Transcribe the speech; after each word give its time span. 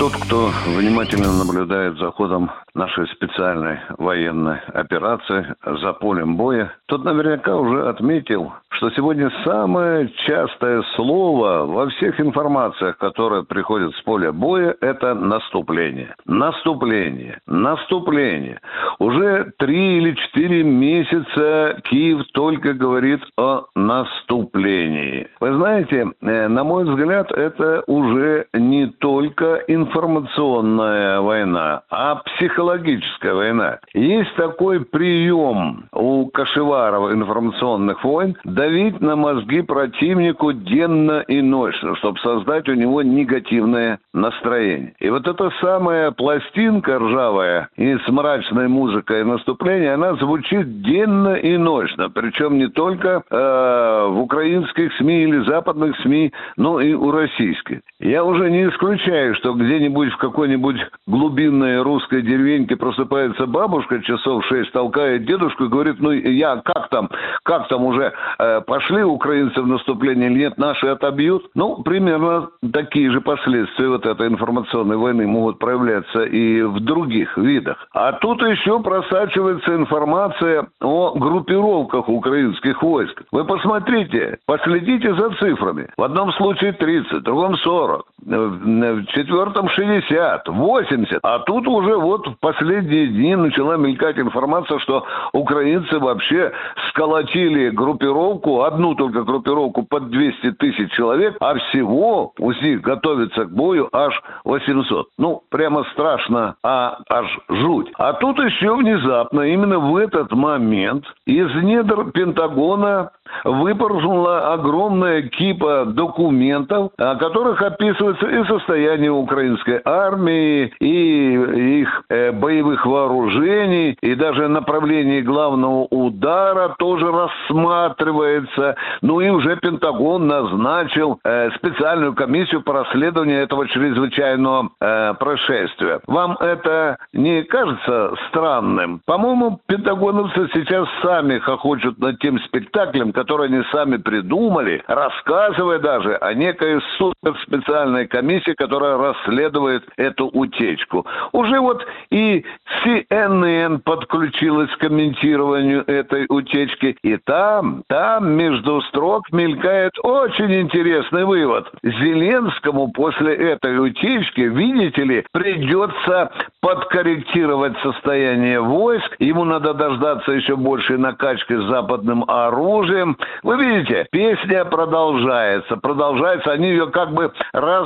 Тот, 0.00 0.12
кто 0.14 0.48
внимательно 0.78 1.30
наблюдает 1.30 1.98
за 1.98 2.10
ходом 2.10 2.50
нашей 2.72 3.06
специальной 3.08 3.80
военной 3.98 4.58
операции 4.72 5.54
за 5.62 5.92
полем 5.92 6.38
боя, 6.38 6.72
тот 6.86 7.04
наверняка 7.04 7.54
уже 7.54 7.86
отметил, 7.86 8.50
что 8.70 8.90
сегодня 8.92 9.30
самое 9.44 10.08
частое 10.26 10.82
слово 10.96 11.66
во 11.66 11.86
всех 11.90 12.18
информациях, 12.18 12.96
которые 12.96 13.44
приходят 13.44 13.94
с 13.94 14.00
поля 14.00 14.32
боя, 14.32 14.74
это 14.80 15.14
наступление. 15.14 16.14
Наступление. 16.24 17.40
Наступление. 17.46 18.58
Уже 18.98 19.52
три 19.58 19.98
или 19.98 20.14
четыре 20.14 20.62
месяца 20.62 21.78
Киев 21.84 22.26
только 22.32 22.72
говорит 22.72 23.20
о 23.36 23.66
наступлении. 23.74 25.28
Вы 25.40 25.54
знаете, 25.56 26.12
э, 26.22 26.48
на 26.48 26.64
мой 26.64 26.84
взгляд, 26.84 27.30
это 27.32 27.84
уже 27.86 28.46
не 28.54 28.86
только 28.86 29.56
информационная 29.90 31.20
война, 31.20 31.82
а 31.90 32.16
психологическая 32.16 33.34
война. 33.34 33.78
Есть 33.92 34.34
такой 34.36 34.84
прием 34.84 35.88
у 35.92 36.26
Кашеварова 36.26 37.12
информационных 37.12 38.04
войн– 38.04 38.36
давить 38.44 39.00
на 39.00 39.16
мозги 39.16 39.62
противнику 39.62 40.52
денно 40.52 41.20
и 41.20 41.42
ночно, 41.42 41.96
чтобы 41.96 42.18
создать 42.20 42.68
у 42.68 42.74
него 42.74 43.02
негативное 43.02 43.98
настроение. 44.12 44.94
И 44.98 45.08
вот 45.08 45.26
эта 45.26 45.50
самая 45.60 46.10
пластинка 46.10 46.98
ржавая 46.98 47.68
и 47.76 47.96
с 47.96 48.08
мрачной 48.08 48.68
музыкой 48.68 49.24
наступления, 49.24 49.94
она 49.94 50.14
звучит 50.14 50.82
денно 50.82 51.34
и 51.34 51.56
ночно. 51.56 52.10
Причем 52.10 52.58
не 52.58 52.68
только 52.68 53.22
э, 53.30 54.06
в 54.08 54.20
украинских 54.20 54.92
СМИ 54.96 55.22
или 55.24 55.44
западных 55.44 55.96
СМИ, 56.00 56.32
но 56.56 56.80
и 56.80 56.92
у 56.94 57.10
российских. 57.10 57.80
Я 58.00 58.24
уже 58.24 58.50
не 58.50 58.68
исключаю, 58.68 59.34
что 59.36 59.52
где-нибудь 59.54 60.12
в 60.12 60.16
какой-нибудь 60.16 60.76
глубинной 61.06 61.82
русской 61.82 62.22
деревеньке 62.22 62.76
просыпается 62.76 63.46
бабушка 63.46 64.00
часов 64.02 64.44
шесть, 64.46 64.72
толкает 64.72 65.24
дедушку 65.24 65.64
и 65.64 65.68
говорит, 65.68 66.00
ну 66.00 66.10
я 66.10 66.56
как 66.64 66.88
там, 66.88 67.10
как 67.44 67.68
там 67.68 67.84
уже 67.84 68.12
э, 68.38 68.60
пошли 68.62 69.02
украинцы 69.02 69.60
в 69.60 69.66
наступление 69.66 70.30
или 70.30 70.38
нет, 70.40 70.58
наши 70.58 70.86
отобьют. 70.86 71.50
Ну, 71.54 71.82
примерно 71.82 72.48
такие 72.72 73.10
же 73.10 73.20
последствия 73.20 73.99
вот 74.00 74.06
этой 74.06 74.28
информационной 74.28 74.96
войны 74.96 75.26
могут 75.26 75.58
проявляться 75.58 76.22
и 76.22 76.62
в 76.62 76.80
других 76.80 77.36
видах. 77.36 77.76
А 77.92 78.12
тут 78.12 78.40
еще 78.42 78.80
просачивается 78.80 79.74
информация 79.74 80.68
о 80.80 81.12
группировках 81.18 82.08
украинских 82.08 82.82
войск. 82.82 83.22
Вы 83.30 83.44
посмотрите, 83.44 84.38
последите 84.46 85.14
за 85.14 85.30
цифрами. 85.30 85.90
В 85.96 86.02
одном 86.02 86.32
случае 86.32 86.72
30, 86.72 87.12
в 87.12 87.22
другом 87.22 87.56
40, 87.56 88.06
в 88.24 89.06
четвертом 89.06 89.68
60, 89.68 90.48
80. 90.48 91.18
А 91.22 91.38
тут 91.40 91.66
уже 91.66 91.96
вот 91.96 92.26
в 92.26 92.34
последние 92.40 93.08
дни 93.08 93.36
начала 93.36 93.76
мелькать 93.76 94.18
информация, 94.18 94.78
что 94.80 95.04
украинцы 95.32 95.98
вообще 95.98 96.52
сколотили 96.90 97.70
группировку, 97.70 98.62
одну 98.62 98.94
только 98.94 99.22
группировку 99.22 99.82
под 99.82 100.10
200 100.10 100.52
тысяч 100.52 100.92
человек, 100.92 101.36
а 101.40 101.54
всего 101.54 102.32
у 102.38 102.52
них 102.52 102.80
готовится 102.80 103.44
к 103.44 103.50
бою 103.50 103.88
аж 103.92 104.20
800. 104.44 105.08
Ну, 105.18 105.42
прямо 105.50 105.84
страшно, 105.92 106.56
а 106.62 106.98
аж 107.08 107.26
жуть. 107.48 107.90
А 107.98 108.12
тут 108.14 108.38
еще 108.38 108.74
внезапно, 108.74 109.42
именно 109.42 109.78
в 109.78 109.96
этот 109.96 110.32
момент, 110.32 111.04
из 111.26 111.54
недр 111.62 112.10
Пентагона 112.12 113.10
выпорхнула 113.44 114.52
огромная 114.52 115.22
кипа 115.22 115.84
документов, 115.86 116.90
о 116.98 117.16
которых 117.16 117.62
описывается 118.10 118.26
и 118.26 118.44
состояние 118.44 119.10
украинской 119.10 119.80
армии, 119.84 120.72
и 120.80 121.80
их 121.80 122.02
э, 122.08 122.32
боевых 122.32 122.84
вооружений, 122.86 123.96
и 124.00 124.14
даже 124.14 124.48
направление 124.48 125.22
главного 125.22 125.86
удара 125.90 126.74
тоже 126.78 127.10
рассматривается. 127.10 128.76
Ну 129.02 129.20
и 129.20 129.28
уже 129.28 129.56
Пентагон 129.56 130.26
назначил 130.26 131.18
э, 131.24 131.50
специальную 131.56 132.14
комиссию 132.14 132.62
по 132.62 132.72
расследованию 132.72 133.42
этого 133.42 133.68
чрезвычайного 133.68 134.70
э, 134.80 135.14
происшествия. 135.14 136.00
Вам 136.06 136.36
это 136.40 136.98
не 137.12 137.42
кажется 137.42 138.14
странным? 138.28 139.00
По-моему, 139.06 139.60
пентагоновцы 139.66 140.48
сейчас 140.54 140.88
сами 141.02 141.38
хохочут 141.38 141.98
над 141.98 142.18
тем 142.18 142.38
спектаклем, 142.40 143.12
который 143.12 143.48
они 143.48 143.62
сами 143.72 143.96
придумали, 143.96 144.82
рассказывая 144.86 145.78
даже 145.78 146.16
о 146.16 146.34
некой 146.34 146.80
суперспециальной 146.98 147.99
комиссии, 148.06 148.52
которая 148.52 148.96
расследует 148.96 149.84
эту 149.96 150.26
утечку. 150.26 151.06
Уже 151.32 151.60
вот 151.60 151.86
и 152.10 152.44
CNN 152.84 153.78
подключилась 153.80 154.70
к 154.72 154.78
комментированию 154.78 155.84
этой 155.86 156.26
утечки, 156.28 156.96
и 157.02 157.16
там, 157.16 157.82
там 157.88 158.32
между 158.32 158.80
строк 158.82 159.30
мелькает 159.32 159.92
очень 160.02 160.60
интересный 160.60 161.24
вывод. 161.24 161.70
Зеленскому 161.82 162.92
после 162.92 163.34
этой 163.34 163.78
утечки, 163.78 164.40
видите 164.40 165.04
ли, 165.04 165.24
придется 165.32 166.30
подкорректировать 166.60 167.76
состояние 167.82 168.60
войск, 168.60 169.16
ему 169.18 169.44
надо 169.44 169.74
дождаться 169.74 170.32
еще 170.32 170.56
большей 170.56 170.98
накачки 170.98 171.54
западным 171.68 172.24
оружием, 172.28 173.16
вы 173.42 173.56
видите, 173.56 174.06
песня 174.10 174.64
продолжается, 174.64 175.76
продолжается, 175.76 176.52
они 176.52 176.68
ее 176.68 176.88
как 176.88 177.12
бы 177.12 177.32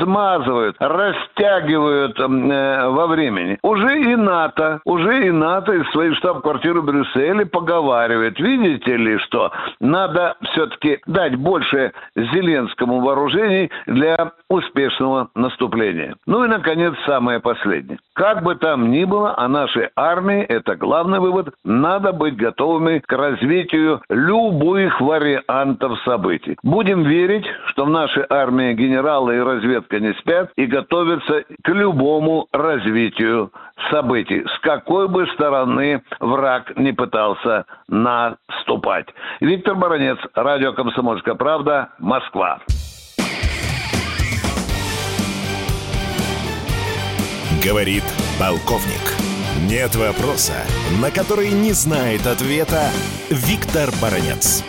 размазывают, 0.00 0.76
растягивают 0.78 2.18
э, 2.18 2.88
во 2.88 3.06
времени. 3.06 3.58
Уже 3.62 4.00
и 4.00 4.16
НАТО, 4.16 4.80
уже 4.84 5.26
и 5.26 5.30
НАТО 5.30 5.72
из 5.72 5.90
своей 5.90 6.14
штаб-квартиры 6.14 6.80
в 6.80 6.84
Брюсселе 6.84 7.46
поговаривает, 7.46 8.38
видите 8.38 8.96
ли, 8.96 9.18
что 9.18 9.52
надо 9.80 10.36
все-таки 10.52 11.00
дать 11.06 11.36
больше 11.36 11.92
Зеленскому 12.16 13.00
вооружений 13.00 13.70
для 13.86 14.32
успешного 14.48 15.28
наступления. 15.34 16.16
Ну 16.26 16.44
и, 16.44 16.48
наконец, 16.48 16.94
самое 17.06 17.40
последнее. 17.40 17.98
Как 18.14 18.42
бы 18.42 18.54
там 18.54 18.90
ни 18.90 19.04
было, 19.04 19.34
а 19.36 19.48
нашей 19.48 19.88
армии, 19.96 20.42
это 20.42 20.76
главный 20.76 21.20
вывод, 21.20 21.54
надо 21.64 22.12
быть 22.12 22.36
готовыми 22.36 22.98
к 22.98 23.12
развитию 23.12 24.02
любых 24.08 25.00
вариантов 25.00 25.98
событий. 26.04 26.56
Будем 26.62 27.02
верить, 27.02 27.46
что 27.66 27.84
в 27.84 27.90
нашей 27.90 28.24
армии 28.28 28.74
генералы 28.74 29.36
и 29.36 29.40
разведка 29.40 29.89
не 29.98 30.12
спят 30.14 30.50
и 30.56 30.66
готовятся 30.66 31.44
к 31.62 31.68
любому 31.68 32.48
развитию 32.52 33.50
событий, 33.90 34.44
с 34.44 34.58
какой 34.60 35.08
бы 35.08 35.26
стороны 35.34 36.02
враг 36.20 36.76
не 36.76 36.92
пытался 36.92 37.64
наступать. 37.88 39.06
Виктор 39.40 39.74
Баранец, 39.74 40.18
радио 40.34 40.72
«Комсомольская 40.72 41.34
правда», 41.34 41.90
Москва. 41.98 42.60
Говорит 47.64 48.04
полковник. 48.38 49.30
Нет 49.68 49.94
вопроса, 49.94 50.54
на 51.02 51.10
который 51.10 51.50
не 51.50 51.72
знает 51.72 52.26
ответа 52.26 52.88
Виктор 53.28 53.90
Баранец. 54.00 54.64